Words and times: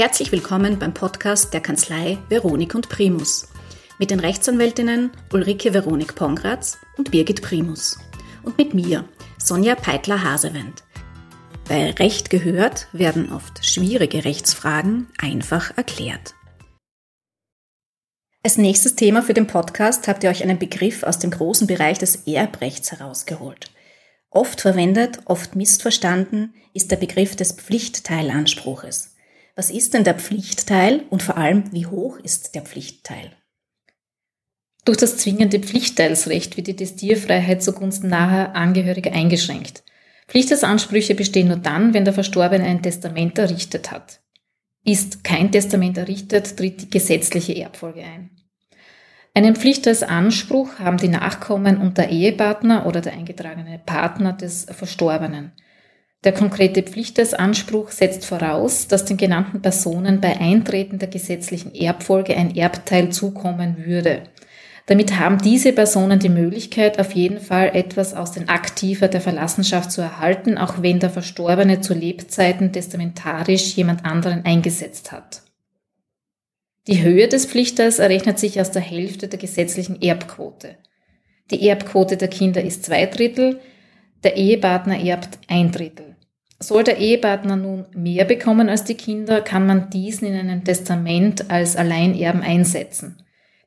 Herzlich 0.00 0.32
willkommen 0.32 0.78
beim 0.78 0.94
Podcast 0.94 1.52
der 1.52 1.60
Kanzlei 1.60 2.16
Veronik 2.30 2.74
und 2.74 2.88
Primus 2.88 3.48
mit 3.98 4.10
den 4.10 4.18
Rechtsanwältinnen 4.18 5.10
Ulrike 5.30 5.74
Veronik 5.74 6.14
Pongratz 6.14 6.78
und 6.96 7.10
Birgit 7.10 7.42
Primus 7.42 7.98
und 8.42 8.56
mit 8.56 8.72
mir, 8.72 9.06
Sonja 9.36 9.74
Peitler-Hasewend. 9.74 10.84
Bei 11.68 11.90
Recht 11.90 12.30
gehört 12.30 12.88
werden 12.94 13.30
oft 13.30 13.62
schwierige 13.62 14.24
Rechtsfragen 14.24 15.08
einfach 15.18 15.76
erklärt. 15.76 16.34
Als 18.42 18.56
nächstes 18.56 18.96
Thema 18.96 19.22
für 19.22 19.34
den 19.34 19.48
Podcast 19.48 20.08
habt 20.08 20.24
ihr 20.24 20.30
euch 20.30 20.42
einen 20.42 20.58
Begriff 20.58 21.02
aus 21.02 21.18
dem 21.18 21.30
großen 21.30 21.66
Bereich 21.66 21.98
des 21.98 22.26
Erbrechts 22.26 22.90
herausgeholt. 22.90 23.70
Oft 24.30 24.62
verwendet, 24.62 25.18
oft 25.26 25.56
missverstanden 25.56 26.54
ist 26.72 26.90
der 26.90 26.96
Begriff 26.96 27.36
des 27.36 27.52
Pflichtteilanspruches. 27.52 29.10
Was 29.56 29.70
ist 29.70 29.94
denn 29.94 30.04
der 30.04 30.14
Pflichtteil 30.14 31.04
und 31.10 31.22
vor 31.22 31.36
allem, 31.36 31.72
wie 31.72 31.86
hoch 31.86 32.18
ist 32.18 32.54
der 32.54 32.62
Pflichtteil? 32.62 33.32
Durch 34.84 34.98
das 34.98 35.18
zwingende 35.18 35.60
Pflichtteilsrecht 35.60 36.56
wird 36.56 36.66
die 36.66 36.76
Testierfreiheit 36.76 37.62
zugunsten 37.62 38.08
naher 38.08 38.56
Angehöriger 38.56 39.12
eingeschränkt. 39.12 39.84
Pflichtersansprüche 40.28 41.14
bestehen 41.14 41.48
nur 41.48 41.56
dann, 41.56 41.92
wenn 41.92 42.04
der 42.04 42.14
Verstorbene 42.14 42.64
ein 42.64 42.82
Testament 42.82 43.38
errichtet 43.38 43.90
hat. 43.90 44.20
Ist 44.84 45.24
kein 45.24 45.52
Testament 45.52 45.98
errichtet, 45.98 46.56
tritt 46.56 46.82
die 46.82 46.90
gesetzliche 46.90 47.56
Erbfolge 47.56 48.02
ein. 48.02 48.30
Einen 49.34 49.54
Pflichtersanspruch 49.54 50.78
haben 50.78 50.96
die 50.96 51.08
Nachkommen 51.08 51.78
und 51.78 51.98
der 51.98 52.10
Ehepartner 52.10 52.86
oder 52.86 53.00
der 53.00 53.12
eingetragene 53.12 53.80
Partner 53.84 54.32
des 54.32 54.64
Verstorbenen. 54.64 55.52
Der 56.22 56.32
konkrete 56.32 56.82
Pflichtersanspruch 56.82 57.90
setzt 57.90 58.26
voraus, 58.26 58.88
dass 58.88 59.06
den 59.06 59.16
genannten 59.16 59.62
Personen 59.62 60.20
bei 60.20 60.38
Eintreten 60.38 60.98
der 60.98 61.08
gesetzlichen 61.08 61.74
Erbfolge 61.74 62.36
ein 62.36 62.54
Erbteil 62.54 63.10
zukommen 63.10 63.86
würde. 63.86 64.24
Damit 64.84 65.18
haben 65.18 65.38
diese 65.38 65.72
Personen 65.72 66.18
die 66.18 66.28
Möglichkeit, 66.28 66.98
auf 66.98 67.12
jeden 67.12 67.40
Fall 67.40 67.70
etwas 67.74 68.12
aus 68.12 68.32
den 68.32 68.48
Aktiva 68.48 69.08
der 69.08 69.20
Verlassenschaft 69.20 69.92
zu 69.92 70.02
erhalten, 70.02 70.58
auch 70.58 70.82
wenn 70.82 70.98
der 70.98 71.10
Verstorbene 71.10 71.80
zu 71.80 71.94
Lebzeiten 71.94 72.72
testamentarisch 72.72 73.76
jemand 73.76 74.04
anderen 74.04 74.44
eingesetzt 74.44 75.12
hat. 75.12 75.42
Die 76.86 77.02
Höhe 77.02 77.28
des 77.28 77.46
Pflichters 77.46 77.98
errechnet 77.98 78.38
sich 78.38 78.60
aus 78.60 78.72
der 78.72 78.82
Hälfte 78.82 79.28
der 79.28 79.38
gesetzlichen 79.38 80.02
Erbquote. 80.02 80.76
Die 81.50 81.68
Erbquote 81.68 82.16
der 82.16 82.28
Kinder 82.28 82.62
ist 82.62 82.84
zwei 82.84 83.06
Drittel, 83.06 83.60
der 84.22 84.36
Ehepartner 84.36 85.02
erbt 85.02 85.38
ein 85.48 85.70
Drittel. 85.70 86.09
Soll 86.62 86.84
der 86.84 86.98
Ehepartner 86.98 87.56
nun 87.56 87.86
mehr 87.94 88.26
bekommen 88.26 88.68
als 88.68 88.84
die 88.84 88.94
Kinder, 88.94 89.40
kann 89.40 89.66
man 89.66 89.88
diesen 89.88 90.28
in 90.28 90.34
einem 90.34 90.62
Testament 90.62 91.50
als 91.50 91.74
Alleinerben 91.74 92.42
einsetzen. 92.42 93.22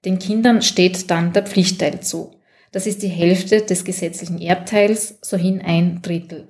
Den 0.06 0.20
Kindern 0.20 0.62
steht 0.62 1.10
dann 1.10 1.34
der 1.34 1.44
Pflichtteil 1.44 2.02
zu. 2.02 2.40
Das 2.72 2.86
ist 2.86 3.02
die 3.02 3.08
Hälfte 3.08 3.62
des 3.62 3.84
gesetzlichen 3.84 4.40
Erbteils, 4.40 5.18
sohin 5.22 5.62
ein 5.62 6.02
Drittel. 6.02 6.50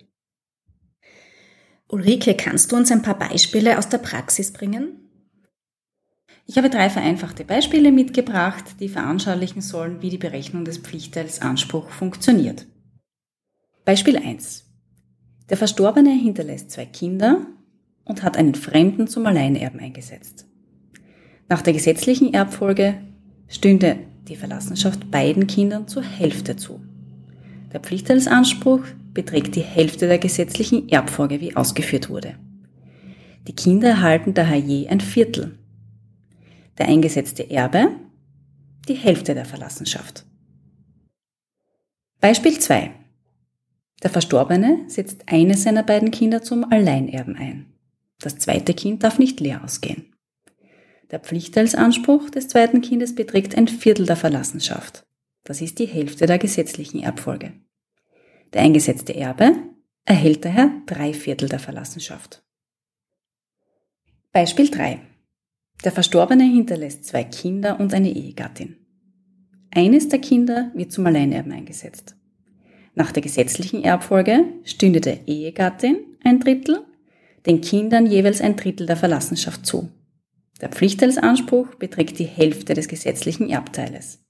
Ulrike, 1.87 2.35
kannst 2.35 2.71
du 2.71 2.75
uns 2.75 2.91
ein 2.91 3.03
paar 3.03 3.17
Beispiele 3.17 3.77
aus 3.77 3.87
der 3.87 3.99
Praxis 3.99 4.51
bringen? 4.51 4.99
Ich 6.45 6.57
habe 6.57 6.69
drei 6.69 6.89
vereinfachte 6.89 7.45
Beispiele 7.45 7.91
mitgebracht, 7.91 8.81
die 8.81 8.89
veranschaulichen 8.89 9.61
sollen, 9.61 10.01
wie 10.01 10.09
die 10.09 10.17
Berechnung 10.17 10.65
des 10.65 10.79
Pflichtteilsanspruchs 10.79 11.93
funktioniert. 11.93 12.65
Beispiel 13.85 14.17
1. 14.17 14.72
Der 15.49 15.57
Verstorbene 15.57 16.11
hinterlässt 16.11 16.71
zwei 16.71 16.85
Kinder 16.85 17.45
und 18.05 18.23
hat 18.23 18.37
einen 18.37 18.55
Fremden 18.55 19.07
zum 19.07 19.25
Alleinerben 19.25 19.79
eingesetzt. 19.79 20.45
Nach 21.49 21.61
der 21.61 21.73
gesetzlichen 21.73 22.33
Erbfolge 22.33 22.95
stünde 23.47 23.97
die 24.27 24.35
Verlassenschaft 24.35 25.11
beiden 25.11 25.47
Kindern 25.47 25.87
zur 25.87 26.03
Hälfte 26.03 26.55
zu. 26.55 26.81
Der 27.73 27.81
Pflichtteilsanspruch 27.81 28.81
beträgt 29.13 29.55
die 29.55 29.61
Hälfte 29.61 30.07
der 30.07 30.17
gesetzlichen 30.17 30.89
Erbfolge, 30.89 31.41
wie 31.41 31.55
ausgeführt 31.55 32.09
wurde. 32.09 32.35
Die 33.47 33.55
Kinder 33.55 33.89
erhalten 33.89 34.33
daher 34.33 34.59
je 34.59 34.87
ein 34.87 35.01
Viertel. 35.01 35.57
Der 36.77 36.87
eingesetzte 36.87 37.49
Erbe 37.49 37.89
die 38.87 38.95
Hälfte 38.95 39.33
der 39.33 39.45
Verlassenschaft. 39.45 40.25
Beispiel 42.19 42.59
2. 42.59 42.91
Der 44.03 44.09
Verstorbene 44.09 44.83
setzt 44.87 45.23
eines 45.27 45.63
seiner 45.63 45.81
beiden 45.81 46.11
Kinder 46.11 46.43
zum 46.43 46.65
Alleinerben 46.65 47.37
ein. 47.37 47.73
Das 48.19 48.37
zweite 48.37 48.73
Kind 48.73 49.03
darf 49.03 49.17
nicht 49.17 49.39
leer 49.39 49.63
ausgehen. 49.63 50.13
Der 51.09 51.19
Pflichtteilsanspruch 51.19 52.29
des 52.29 52.49
zweiten 52.49 52.81
Kindes 52.81 53.15
beträgt 53.15 53.57
ein 53.57 53.67
Viertel 53.67 54.05
der 54.05 54.17
Verlassenschaft. 54.17 55.05
Das 55.45 55.61
ist 55.61 55.79
die 55.79 55.85
Hälfte 55.85 56.25
der 56.25 56.37
gesetzlichen 56.37 57.01
Erbfolge. 57.01 57.53
Der 58.51 58.61
eingesetzte 58.61 59.15
Erbe 59.15 59.55
erhält 60.05 60.43
daher 60.43 60.71
drei 60.85 61.13
Viertel 61.13 61.47
der 61.47 61.59
Verlassenschaft. 61.59 62.43
Beispiel 64.31 64.69
3. 64.69 64.99
Der 65.83 65.91
Verstorbene 65.91 66.43
hinterlässt 66.43 67.05
zwei 67.05 67.23
Kinder 67.23 67.79
und 67.79 67.93
eine 67.93 68.09
Ehegattin. 68.11 68.77
Eines 69.71 70.09
der 70.09 70.19
Kinder 70.19 70.71
wird 70.73 70.91
zum 70.91 71.05
Alleinerben 71.05 71.51
eingesetzt. 71.51 72.15
Nach 72.95 73.11
der 73.11 73.23
gesetzlichen 73.23 73.83
Erbfolge 73.83 74.45
stünde 74.63 75.01
der 75.01 75.27
Ehegattin 75.27 75.97
ein 76.23 76.39
Drittel, 76.39 76.85
den 77.45 77.61
Kindern 77.61 78.05
jeweils 78.05 78.41
ein 78.41 78.55
Drittel 78.55 78.85
der 78.85 78.97
Verlassenschaft 78.97 79.65
zu. 79.65 79.89
Der 80.61 80.69
Pflichtteilsanspruch 80.69 81.75
beträgt 81.75 82.19
die 82.19 82.25
Hälfte 82.25 82.73
des 82.73 82.87
gesetzlichen 82.87 83.49
Erbteiles. 83.49 84.23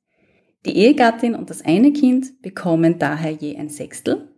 Die 0.66 0.78
Ehegattin 0.78 1.35
und 1.35 1.50
das 1.50 1.63
eine 1.63 1.91
Kind 1.91 2.41
bekommen 2.41 2.97
daher 2.97 3.31
je 3.31 3.57
ein 3.57 3.69
Sechstel. 3.69 4.29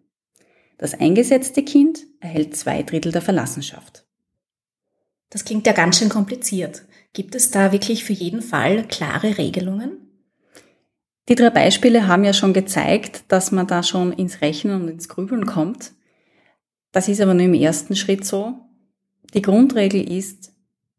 Das 0.77 0.93
eingesetzte 0.93 1.63
Kind 1.63 1.99
erhält 2.19 2.55
zwei 2.55 2.83
Drittel 2.83 3.11
der 3.11 3.21
Verlassenschaft. 3.21 4.05
Das 5.29 5.45
klingt 5.45 5.67
ja 5.67 5.73
ganz 5.73 5.99
schön 5.99 6.09
kompliziert. 6.09 6.83
Gibt 7.13 7.35
es 7.35 7.51
da 7.51 7.71
wirklich 7.71 8.03
für 8.03 8.13
jeden 8.13 8.41
Fall 8.41 8.87
klare 8.87 9.37
Regelungen? 9.37 10.04
Die 11.27 11.35
drei 11.35 11.49
Beispiele 11.49 12.07
haben 12.07 12.23
ja 12.23 12.33
schon 12.33 12.53
gezeigt, 12.53 13.23
dass 13.29 13.51
man 13.51 13.65
da 13.65 13.81
schon 13.81 14.13
ins 14.13 14.41
Rechnen 14.41 14.81
und 14.81 14.87
ins 14.89 15.09
Grübeln 15.09 15.45
kommt. 15.45 15.93
Das 16.91 17.07
ist 17.07 17.19
aber 17.19 17.33
nur 17.33 17.45
im 17.45 17.53
ersten 17.53 17.95
Schritt 17.95 18.25
so. 18.25 18.53
Die 19.33 19.41
Grundregel 19.41 20.09
ist 20.09 20.53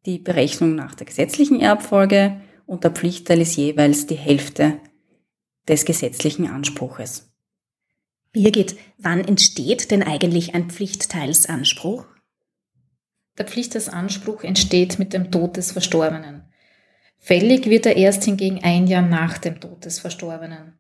die 0.05 0.19
Berechnung 0.19 0.75
nach 0.75 0.95
der 0.95 1.07
gesetzlichen 1.07 1.61
Erbfolge 1.61 2.41
und 2.67 2.83
der 2.83 2.91
Pflichtteil 2.91 3.41
ist 3.41 3.57
jeweils 3.57 4.07
die 4.07 4.17
Hälfte 4.17 4.81
des 5.69 5.85
gesetzlichen 5.85 6.49
Anspruches. 6.49 7.33
Birgit, 8.33 8.77
wann 8.99 9.21
entsteht 9.21 9.91
denn 9.91 10.03
eigentlich 10.03 10.55
ein 10.55 10.71
Pflichtteilsanspruch? 10.71 12.05
Der 13.39 13.47
Pflichtteilsanspruch 13.47 14.45
entsteht 14.45 14.99
mit 14.99 15.13
dem 15.13 15.31
Tod 15.31 15.57
des 15.57 15.73
Verstorbenen. 15.73 16.36
Fällig 17.19 17.67
wird 17.67 17.87
er 17.87 17.97
erst 17.97 18.25
hingegen 18.25 18.61
ein 18.63 18.87
Jahr 18.87 19.03
nach 19.03 19.39
dem 19.39 19.61
Tod 19.61 19.85
des 19.85 19.99
Verstorbenen. 19.99 20.79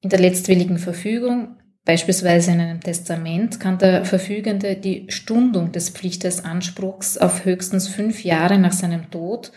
In 0.00 0.10
der 0.10 0.20
letztwilligen 0.20 0.78
Verfügung, 0.78 1.56
beispielsweise 1.84 2.52
in 2.52 2.60
einem 2.60 2.80
Testament, 2.80 3.60
kann 3.60 3.78
der 3.78 4.04
Verfügende 4.04 4.76
die 4.76 5.06
Stundung 5.08 5.72
des 5.72 5.90
Pflichtersanspruchs 5.90 7.18
auf 7.18 7.44
höchstens 7.44 7.88
fünf 7.88 8.24
Jahre 8.24 8.58
nach 8.58 8.72
seinem 8.72 9.10
Tod 9.10 9.52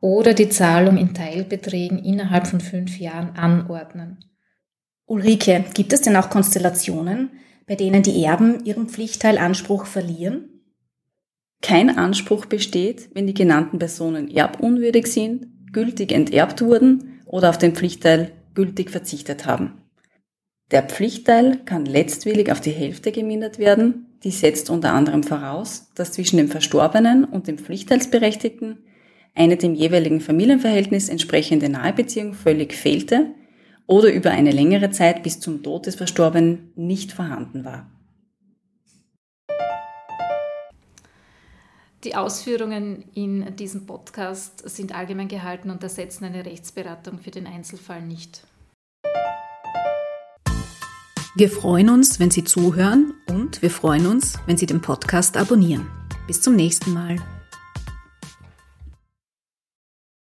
oder 0.00 0.34
die 0.34 0.48
Zahlung 0.48 0.96
in 0.98 1.14
Teilbeträgen 1.14 1.98
innerhalb 1.98 2.46
von 2.46 2.60
fünf 2.60 2.98
Jahren 2.98 3.30
anordnen. 3.36 4.18
Ulrike, 5.06 5.64
gibt 5.74 5.92
es 5.92 6.02
denn 6.02 6.16
auch 6.16 6.30
Konstellationen, 6.30 7.30
bei 7.66 7.74
denen 7.74 8.02
die 8.02 8.24
Erben 8.24 8.64
ihren 8.64 8.88
Pflichtteilanspruch 8.88 9.86
verlieren? 9.86 10.50
Kein 11.62 11.96
Anspruch 11.96 12.46
besteht, 12.46 13.08
wenn 13.14 13.26
die 13.26 13.34
genannten 13.34 13.78
Personen 13.78 14.30
erbunwürdig 14.30 15.06
sind 15.06 15.57
gültig 15.72 16.12
enterbt 16.12 16.62
wurden 16.62 17.20
oder 17.26 17.50
auf 17.50 17.58
den 17.58 17.74
Pflichtteil 17.74 18.32
gültig 18.54 18.90
verzichtet 18.90 19.46
haben. 19.46 19.82
Der 20.70 20.82
Pflichtteil 20.82 21.60
kann 21.64 21.86
letztwillig 21.86 22.52
auf 22.52 22.60
die 22.60 22.72
Hälfte 22.72 23.12
gemindert 23.12 23.58
werden. 23.58 24.06
Die 24.24 24.30
setzt 24.30 24.68
unter 24.68 24.92
anderem 24.92 25.22
voraus, 25.22 25.90
dass 25.94 26.12
zwischen 26.12 26.36
dem 26.36 26.48
Verstorbenen 26.48 27.24
und 27.24 27.46
dem 27.46 27.58
Pflichtteilsberechtigten 27.58 28.78
eine 29.34 29.56
dem 29.56 29.74
jeweiligen 29.74 30.20
Familienverhältnis 30.20 31.08
entsprechende 31.08 31.68
Nahebeziehung 31.68 32.34
völlig 32.34 32.74
fehlte 32.74 33.26
oder 33.86 34.12
über 34.12 34.30
eine 34.30 34.50
längere 34.50 34.90
Zeit 34.90 35.22
bis 35.22 35.40
zum 35.40 35.62
Tod 35.62 35.86
des 35.86 35.94
Verstorbenen 35.94 36.72
nicht 36.76 37.12
vorhanden 37.12 37.64
war. 37.64 37.90
Die 42.04 42.14
Ausführungen 42.14 43.04
in 43.14 43.56
diesem 43.56 43.84
Podcast 43.84 44.68
sind 44.68 44.94
allgemein 44.94 45.26
gehalten 45.26 45.70
und 45.70 45.82
ersetzen 45.82 46.24
eine 46.24 46.44
Rechtsberatung 46.44 47.18
für 47.18 47.32
den 47.32 47.46
Einzelfall 47.46 48.02
nicht. 48.02 48.44
Wir 51.34 51.50
freuen 51.50 51.90
uns, 51.90 52.20
wenn 52.20 52.30
Sie 52.30 52.44
zuhören 52.44 53.14
und 53.28 53.62
wir 53.62 53.70
freuen 53.70 54.06
uns, 54.06 54.38
wenn 54.46 54.56
Sie 54.56 54.66
den 54.66 54.80
Podcast 54.80 55.36
abonnieren. 55.36 55.88
Bis 56.28 56.40
zum 56.40 56.54
nächsten 56.54 56.92
Mal. 56.92 57.16